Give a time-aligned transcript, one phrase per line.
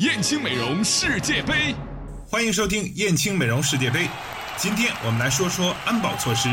[0.00, 1.74] 燕青美容世界杯，
[2.28, 4.06] 欢迎收听燕青美容世界杯。
[4.58, 6.50] 今天我们来说说安保措施。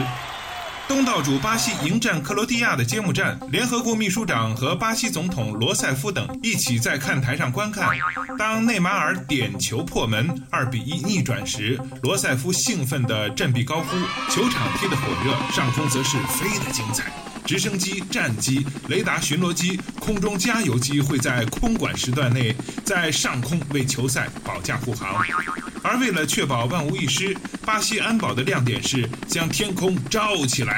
[0.88, 7.90] 东道主巴西迎战克罗地亚的揭幕战，联合国秘书长和巴西总统罗塞夫等一起在看台上观看。
[8.38, 13.98] 当内马尔点球破门，二比一逆转时，罗塞夫兴奋地振臂高呼
[14.30, 17.12] ：“球场踢得火热，上空则是飞得精彩。”
[17.46, 22.56] 直升机、战机、雷达巡逻机、空中加油机会在空管时段内
[22.86, 25.22] 在上空为球赛保驾护航。
[25.84, 30.73] 而为了确保万无一失，巴西安保的亮点是将天空罩起来。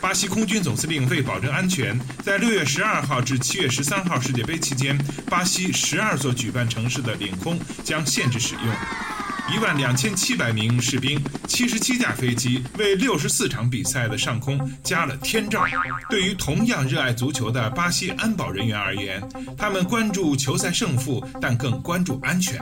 [0.00, 9.21] 巴西空军总司令为保证安全，在六月十二号至七月十三号世界杯期间，巴西十二座举办城市的领空将限制使用。
[9.50, 15.64] 一万两千七百名士兵，七十七架飞机为六十四场比赛的上空加了天罩。
[16.08, 19.22] 对于同样热爱足球的巴西安保人员而言，
[19.58, 22.58] 他们关注球赛胜负，但更关注安全。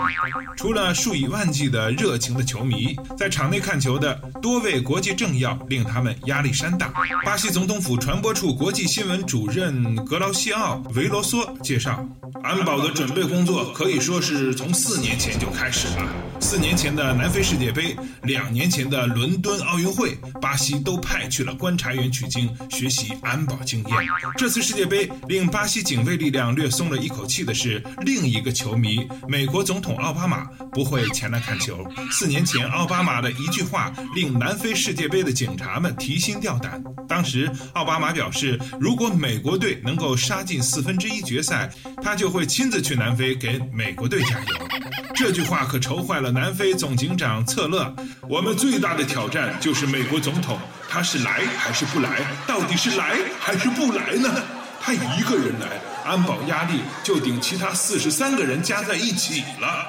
[0.57, 6.93] 除了数以万计的热情的球迷，在场内看球的多位国际政要令他们压力山大。
[7.25, 12.05] 巴西总统府传播处国际新闻主任格劳西奥·维罗索介绍，
[12.43, 16.40] 安保的准备工作可以说是从四年前就开始了。
[16.41, 23.97] 四年前的南非世界杯，两年前的伦敦奥运会，巴西都派去了观察员取经，学习安保经验。
[24.37, 31.87] 这次世界杯令巴西警卫力量略松了一口气的是，另一个球迷美国总统奥巴马不会前来看球。
[32.11, 36.83] 四年前，奥巴马的一句话令南非世界杯的警察们提心吊胆。
[37.07, 41.71] 当时，奥巴马表示，如果美国队能够杀进四分之一决赛，
[42.03, 45.10] 他就会亲自去南非给美国队加油。
[45.23, 46.33] 这句话可愁坏了。
[46.33, 52.23] 南非总警长策勒，我们最大的挑战就是美国总统，他是来还是不来？
[52.47, 54.43] 到底是来还是不来呢？
[54.81, 59.89] 他一个人来，安保压力就顶其他四十三个人加在一起了。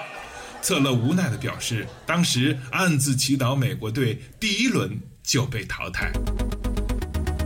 [0.62, 6.12] 策勒无奈地表示，当时暗自祈祷美国队第一轮就被淘汰。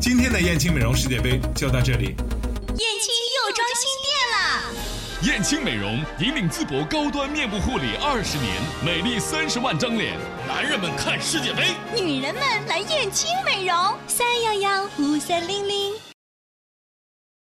[0.01, 2.05] 今天的燕青美容世界杯就到这里。
[2.05, 3.13] 燕青
[3.45, 4.14] 又装新店！
[5.21, 10.13] 燕青美容引领淄博高端面部护理二十年，美丽三十万张脸。
[10.47, 13.75] 男人们看世界杯，女人们来燕青美容，
[14.07, 16.14] 三幺幺五三零零。